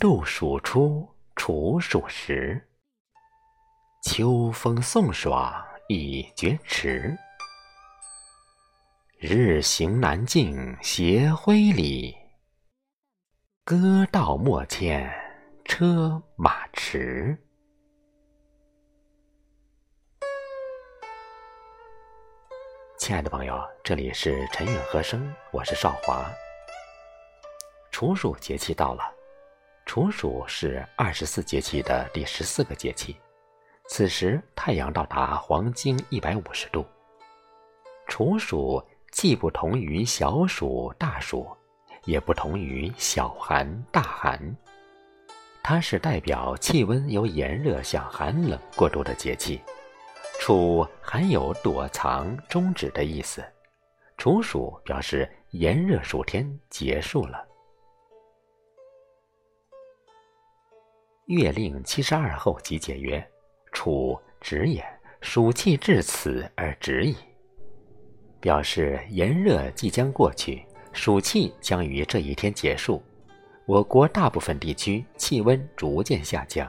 [0.00, 1.06] 度暑初
[1.36, 2.66] 处暑时。
[4.02, 7.14] 秋风送爽已觉迟。
[9.18, 12.16] 日行南径斜晖里，
[13.62, 15.06] 歌道莫欠
[15.66, 17.36] 车马迟。
[22.98, 26.24] 亲爱的朋友，这里是陈韵和声，我是少华。
[27.90, 29.02] 处暑节气到了，
[29.90, 33.16] 处暑是二十四节气的第十四个节气，
[33.88, 36.86] 此时太阳到达黄经一百五十度。
[38.06, 41.44] 处暑既不同于小暑、大暑，
[42.04, 44.40] 也不同于小寒、大寒，
[45.60, 49.60] 它是代表气温由炎热向寒冷过渡的节气。
[50.38, 53.42] 处含有躲藏、终止的意思，
[54.16, 57.44] 处暑表示炎热暑天结束了。
[61.36, 63.24] 《月令七十二候集解》曰
[63.70, 64.84] ：“处止也，
[65.20, 67.14] 暑气至此而止矣。”
[68.42, 73.00] 表示炎热即将过去，暑气将于这一天结束。
[73.64, 76.68] 我国大部分地区气温逐渐下降。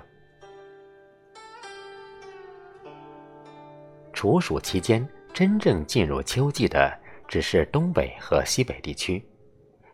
[4.13, 6.95] 处暑期间，真正进入秋季的
[7.27, 9.27] 只是东北和西北地区。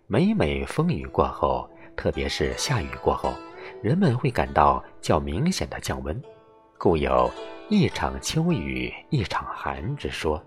[0.07, 3.31] 每每风雨过后，特别是下雨过后，
[3.81, 6.19] 人们会感到较明显的降温，
[6.79, 7.29] 故有
[7.69, 10.41] “一场秋雨一场寒”之说。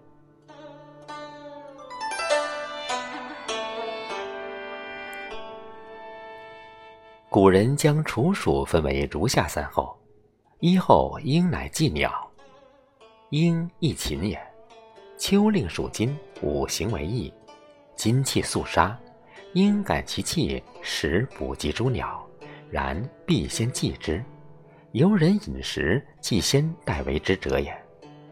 [7.28, 9.96] 古人将处暑分为如下三候：
[10.58, 12.28] 一候应乃祭鸟。
[13.28, 14.36] 鹰亦禽也，
[15.16, 17.32] 秋令属金，五行为义，
[17.94, 18.98] 金气肃杀，
[19.52, 22.28] 鹰感其气，食补及诸鸟，
[22.70, 24.24] 然必先祭之。
[24.92, 27.76] 由人饮食，既先代为之者也。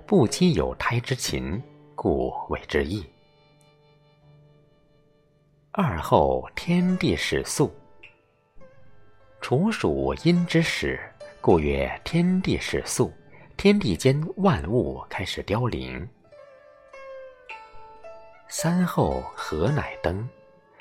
[0.06, 1.62] 不积有胎之禽，
[1.94, 3.04] 故谓之义。
[5.70, 7.72] 二后天地始肃，
[9.40, 10.98] 处暑阴之始，
[11.40, 13.12] 故曰天地始肃。
[13.56, 16.08] 天地间万物开始凋零。
[18.48, 20.28] 三后何乃登？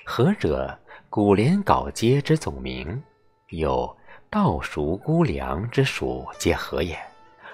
[0.06, 0.78] 何者？
[1.10, 3.04] 古连稿阶之总名。
[3.50, 3.96] 有
[4.30, 7.00] 稻熟菇粮之属，皆何也？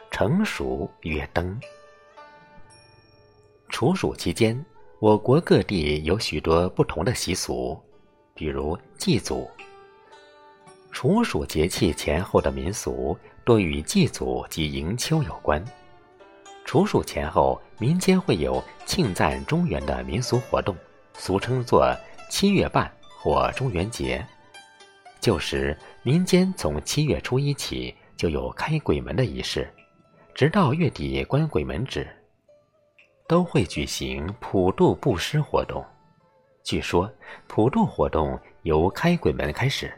[0.09, 1.59] 成熟曰登。
[3.69, 4.63] 处暑期间，
[4.99, 7.79] 我国各地有许多不同的习俗，
[8.33, 9.49] 比如祭祖。
[10.91, 13.17] 处暑节气前后的民俗。
[13.45, 15.61] 多与祭祖及迎秋有关。
[16.63, 20.73] 处暑前后，民间会有庆赞中元的民俗活动，
[21.17, 21.93] 俗称作
[22.29, 22.89] 七月半
[23.19, 24.25] 或中元节。
[25.23, 29.73] 旧时，民间从七月初一起就有开鬼门的仪式，
[30.35, 32.05] 直到月底关鬼门止，
[33.25, 35.81] 都会举行普渡布施活动。
[36.61, 37.09] 据说，
[37.47, 39.89] 普渡活动由开鬼门开始，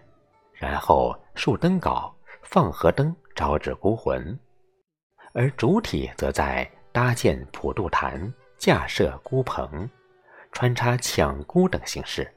[0.53, 3.13] 然后竖灯稿、放河灯。
[3.35, 4.39] 招致孤魂，
[5.33, 9.89] 而主体则在搭建普渡坛、架设孤棚、
[10.53, 12.33] 穿插抢孤等形式，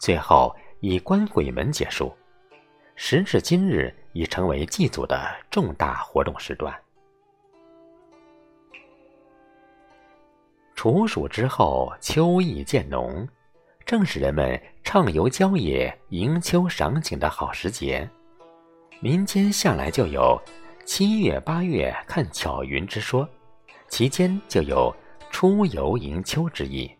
[0.00, 0.52] 最后
[0.86, 2.12] 以关鬼门结束。
[2.94, 5.18] 时至今日，已成为祭祖的
[5.50, 6.78] 重大活动时段。
[10.74, 13.26] 处暑之后，秋意渐浓，
[13.86, 18.06] 正是人们畅游郊野、迎秋赏景的好时节。
[19.00, 20.38] 民间向来就有
[20.84, 23.26] 七月八月看巧云之说，
[23.88, 24.94] 其间就有
[25.30, 26.94] 出游迎秋之意。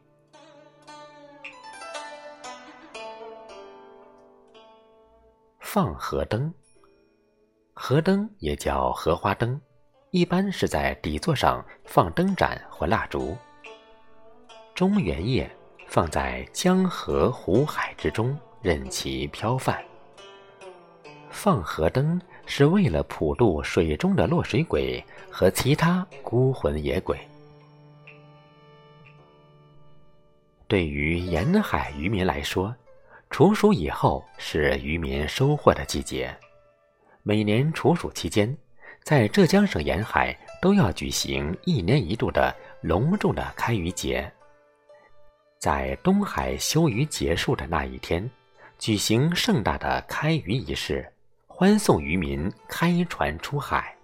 [5.74, 6.54] 放河灯，
[7.72, 9.60] 河灯也叫荷花灯，
[10.12, 13.36] 一般是在底座上放灯盏或蜡烛。
[14.72, 15.50] 中元夜
[15.88, 19.84] 放在江河湖海之中，任其飘泛。
[21.28, 27.18] 放河灯是为了普渡水中的落水鬼和其他孤魂野鬼。
[30.68, 32.72] 对于沿海渔民来说，
[33.34, 36.32] 处暑以后是渔民收获的季节。
[37.24, 38.56] 每年处暑期间，
[39.02, 40.32] 在浙江省沿海
[40.62, 44.32] 都要举行一年一度的隆重的开渔节。
[45.58, 48.30] 在东海休渔结束的那一天，
[48.78, 51.04] 举行盛大的开渔仪式。
[51.48, 53.96] 欢送渔民开船出海。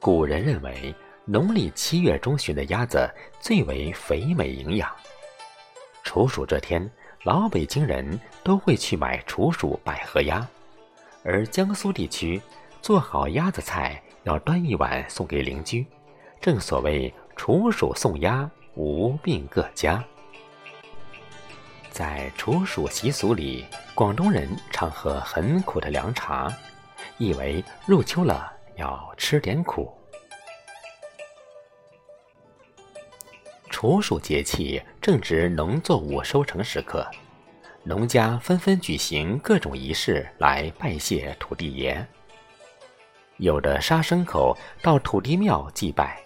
[0.00, 0.92] 古人认为，
[1.32, 4.90] 农历七月中旬的鸭子最为肥美营养，
[6.02, 6.90] 处暑这天，
[7.22, 10.44] 老北京人都会去买处暑百合鸭，
[11.22, 12.42] 而江苏地区
[12.82, 15.86] 做好鸭子菜要端一碗送给邻居，
[16.40, 20.02] 正所谓处暑送鸭，无病各家。
[21.92, 26.52] 在处暑习俗里，广东人常喝很苦的凉茶，
[27.18, 29.96] 意为入秋了要吃点苦。
[33.80, 37.10] 处暑节气正值农作物收成时刻，
[37.82, 42.06] 农家纷纷举行各种仪式来拜谢土地爷。
[43.38, 46.22] 有的杀牲口到土地庙祭拜，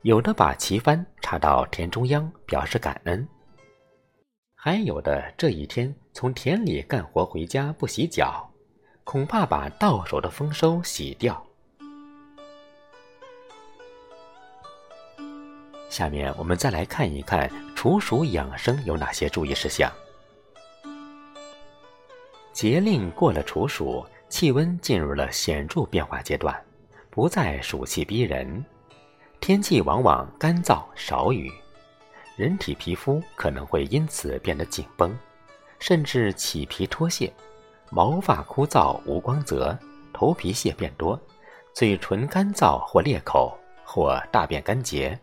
[0.00, 3.28] 有的把旗幡插到田中央表示感恩，
[4.54, 8.50] 还有的这一天从田里干活回家不洗脚，
[9.04, 11.45] 恐怕把到手的丰收洗掉。
[15.96, 19.90] 下面我们再来看一看处暑养生有哪些注意事项。
[22.52, 26.54] 节令过了处暑，气温进入了显著变化阶段，
[27.08, 28.62] 不再暑气逼人，
[29.40, 31.50] 天气往往干燥少雨，
[32.36, 35.18] 人体皮肤可能会因此变得紧绷，
[35.78, 37.32] 甚至起皮脱屑，
[37.88, 39.74] 毛发枯燥无光泽，
[40.12, 41.18] 头皮屑变多，
[41.72, 45.18] 嘴唇干燥或裂口，或大便干结。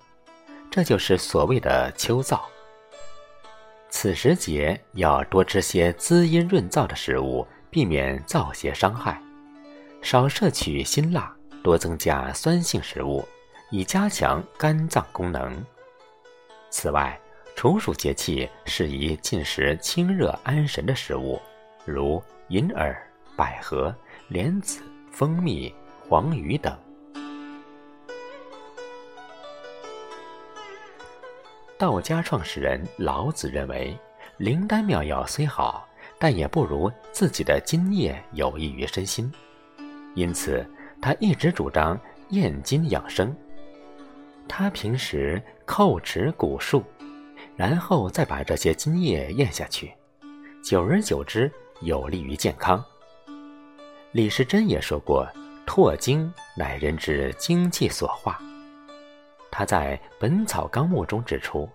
[0.74, 2.40] 这就是所谓的秋燥。
[3.92, 9.14] 此时节要多吃些滋阴润燥的食物，避免燥邪伤害；
[10.02, 11.32] 少摄取辛辣，
[11.62, 13.24] 多增加酸性食物，
[13.70, 15.64] 以加强肝脏功能。
[16.72, 17.20] 此外，
[17.56, 21.40] 处暑节气适宜进食清热安神的食物，
[21.86, 23.00] 如银耳、
[23.36, 23.96] 百合、
[24.28, 24.82] 莲子、
[25.12, 25.72] 蜂蜜、
[26.10, 26.76] 黄鱼等。
[31.78, 33.98] 道家创始人老子认为，
[34.38, 35.88] 灵丹妙药虽好，
[36.20, 39.32] 但也不如自己的津液有益于身心。
[40.16, 40.66] 因此，
[41.02, 42.00] 他一直主张
[42.30, 43.36] 咽津养生。
[44.48, 46.84] 他平时叩齿鼓漱，
[47.56, 49.92] 然后再把这些津液咽下去，
[50.64, 52.84] 久而久之，有利于健康。
[54.12, 55.28] 李时珍也说过
[55.66, 58.40] ：“唾精乃人之精气所化。”
[59.56, 61.70] 他在《本草纲目》中指出，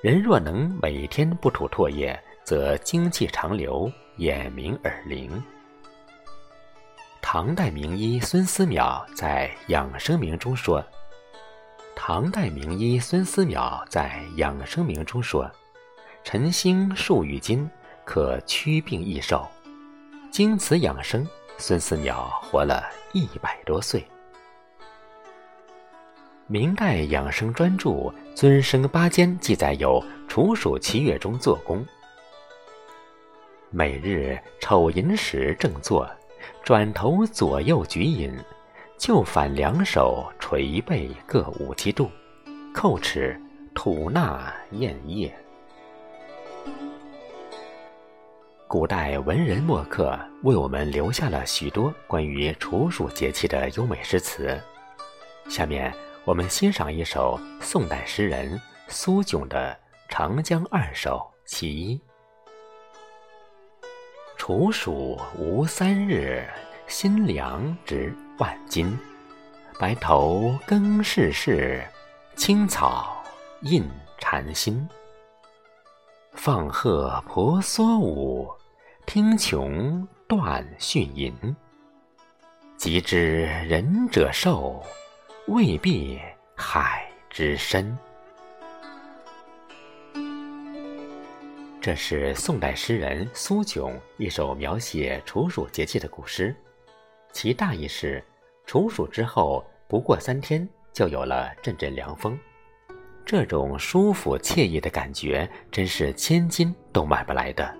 [0.00, 5.30] 人若能每天不吐唾液，则精气长流，眼明耳灵。
[7.20, 10.82] 唐代名医孙思邈在《养生铭》中说
[11.94, 15.46] ：“唐代名医孙思邈在《养生铭》中说，
[16.24, 17.68] 晨兴数玉金，
[18.06, 19.46] 可驱病益寿。
[20.30, 21.28] 经此养生，
[21.58, 24.02] 孙思邈活了一百多岁。”
[26.52, 27.88] 明代养生专著
[28.34, 31.82] 《尊生八间》记载有处暑七月中做功，
[33.70, 36.06] 每日丑寅时正坐，
[36.62, 38.30] 转头左右举饮，
[38.98, 42.10] 就反两手捶背各五七度，
[42.74, 43.34] 叩齿
[43.74, 45.34] 吐纳咽液。
[48.68, 54.60] 古代文人墨客为我们留下了许多关于处暑节气的优美诗词，
[55.48, 55.90] 下面。
[56.24, 59.76] 我们欣赏一首宋代诗人苏炯的
[60.08, 61.98] 《长江二首·其一》：
[64.36, 66.48] 处暑无三日，
[66.86, 68.96] 新粮值万金。
[69.80, 71.84] 白头更世事，
[72.36, 73.20] 青草
[73.62, 73.84] 印
[74.18, 74.88] 禅心。
[76.34, 78.48] 放鹤婆娑舞，
[79.06, 81.34] 听琼断讯吟。
[82.76, 84.80] 及知仁者寿。
[85.48, 86.20] 未必
[86.54, 87.96] 海之深。
[91.80, 96.54] 这是宋代诗人苏炯一首描写处暑节气的古诗，
[97.32, 98.22] 其大意是：
[98.66, 102.38] 处暑之后不过三天，就有了阵阵凉风，
[103.26, 107.76] 这种舒服惬意的感觉，真是千金都买不来的。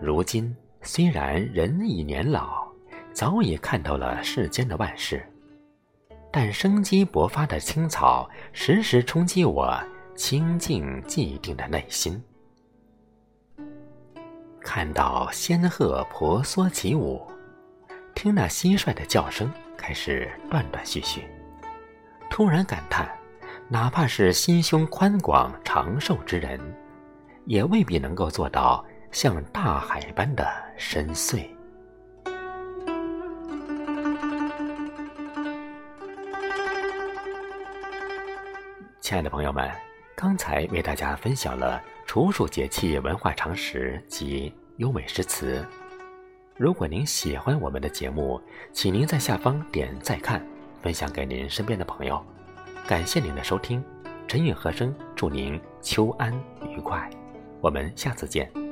[0.00, 2.66] 如今虽然人已年老，
[3.12, 5.24] 早已看透了世间的万事。
[6.40, 9.76] 但生机勃发的青草时时冲击我
[10.14, 12.22] 清静寂定的内心。
[14.60, 17.26] 看到仙鹤婆娑起舞，
[18.14, 21.26] 听那蟋蟀的叫声开始断断续续，
[22.30, 23.10] 突然感叹：
[23.66, 26.60] 哪怕是心胸宽广长寿之人，
[27.46, 31.48] 也未必能够做到像大海般的深邃。
[39.08, 39.66] 亲爱的朋友们，
[40.14, 45.66] 刚才为大家分享了处暑节气文化常识及优美诗词。
[46.58, 48.38] 如果您喜欢我们的节目，
[48.70, 50.46] 请您在下方点再看，
[50.82, 52.22] 分享给您身边的朋友。
[52.86, 53.82] 感谢您的收听，
[54.26, 56.30] 陈韵和声祝您秋安
[56.68, 57.08] 愉快，
[57.62, 58.67] 我们下次见。